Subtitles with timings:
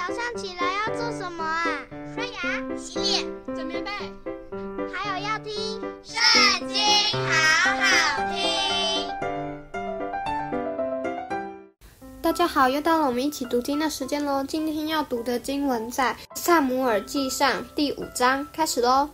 [0.00, 1.66] 早上起来要做什么啊？
[2.14, 2.40] 刷牙、
[2.74, 3.90] 洗脸、整棉被，
[4.90, 5.52] 还有要听
[6.02, 6.78] 《圣经》，
[7.12, 8.40] 好好听。
[12.22, 14.42] 大家好，又到了我们一起读经的时间喽。
[14.42, 19.06] 今天要读的经文在《撒母耳记上》第五章，开始喽。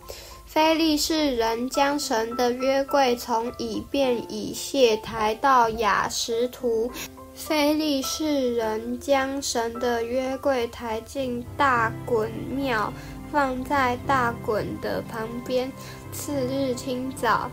[0.45, 6.89] 非利士人将神的约柜从以便以谢抬到雅什图。
[7.37, 12.91] 非利士人将神的约柜抬进大衮庙，
[13.31, 15.71] 放在大衮的旁边。
[16.11, 17.51] 次日清早，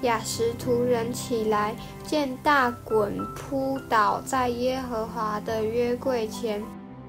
[0.00, 6.64] 雅实图人起来，见大衮扑倒在耶和华的约柜前，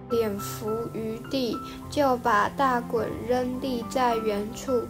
[0.09, 1.57] 脸伏于地，
[1.89, 4.83] 就把大衮扔立在原处。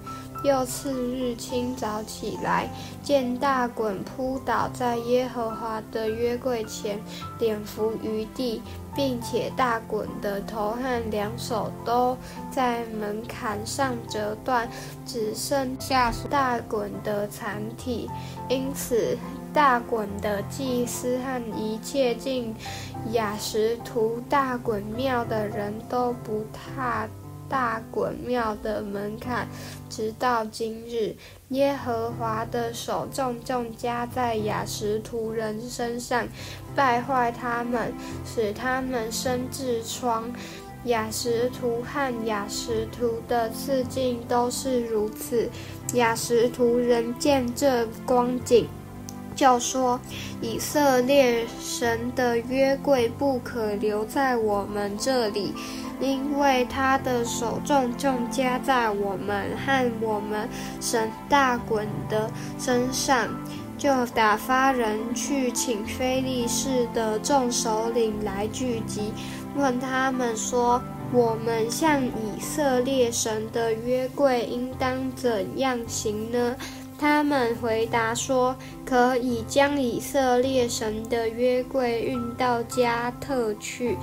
[0.48, 2.70] 又次日清早起来，
[3.04, 7.00] 见大衮扑倒在耶和华的约柜前，
[7.38, 8.62] 脸伏于地，
[8.96, 12.18] 并且大衮的头和两手都
[12.50, 14.70] 在门槛上折断，
[15.06, 18.10] 只剩下大衮的残体。
[18.48, 19.18] 因此，
[19.54, 22.56] 大衮的祭司和一切进
[23.12, 27.06] 亚什图大衮庙的人都不踏。
[27.50, 29.48] 大衮庙的门槛，
[29.90, 31.16] 直到今日，
[31.50, 36.28] 耶和华的手重重加在雅实图人身上，
[36.76, 37.94] 败坏他们，
[38.26, 40.32] 使他们生痔疮。
[40.86, 45.50] 雅实图和雅实图的四境都是如此。
[45.94, 48.68] 雅实图人见这光景，
[49.36, 50.00] 就说：
[50.40, 55.54] 以色列神的约柜不可留在我们这里。
[56.00, 60.48] 因为他的手重重加在我们和我们
[60.80, 63.28] 神大衮的身上，
[63.78, 69.12] 就打发人去请非利士的众首领来聚集，
[69.56, 70.82] 问他们说：
[71.12, 76.56] 我们向以色列神的约柜应当怎样行呢？
[77.00, 83.96] 他们回答说：可以将以色列神的约柜运到加特去。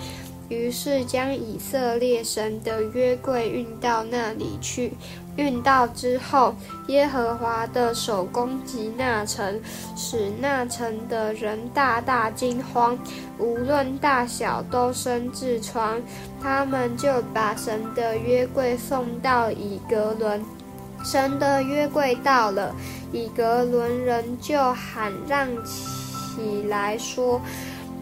[0.48, 4.92] 于是将以色列神的约柜运到那里去。
[5.36, 6.54] 运到之后，
[6.86, 9.60] 耶和华的手攻击那城，
[9.96, 12.96] 使那城的人大大惊慌，
[13.36, 16.00] 无论大小都生痔疮。
[16.40, 20.44] 他们就把神的约柜送到以格伦。
[21.04, 22.72] 神的约柜到了，
[23.12, 27.40] 以格伦人就喊嚷起来说。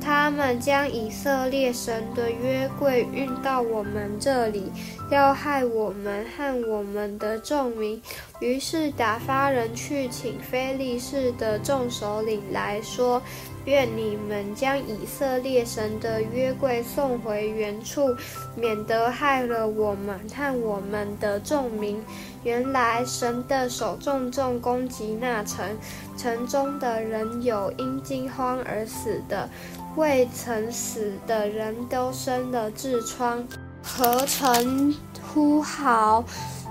[0.04, 4.72] 他们将以色列神的约柜运到我们这里，
[5.12, 8.00] 要害我们和我们的众民。
[8.40, 13.20] 于是打发人去请非利士的众首领来说：
[13.66, 18.16] 愿你们将以色列神的约柜送回原处，
[18.56, 22.02] 免得害了我们和我们的众民。
[22.42, 25.76] 原来神的手重重攻击那城，
[26.16, 29.46] 城中的人有因惊慌而死的。
[29.94, 33.46] 未曾死的人都生了痔疮，
[33.82, 34.94] 合成
[35.32, 36.24] 呼号，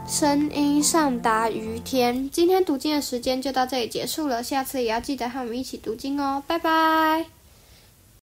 [0.08, 2.30] 声音上达于天。
[2.30, 7.41] 今天读经的时间就到这里结束了，下次也要记得和我们一起读经哦，拜拜。